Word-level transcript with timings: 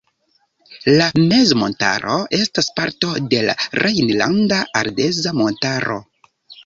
La 1.01 1.09
mezmontaro 1.33 2.15
estas 2.37 2.71
parto 2.79 3.11
de 3.35 3.43
la 3.51 3.55
Rejnlanda 3.83 4.63
Ardeza 4.83 5.35
montaro. 5.43 6.01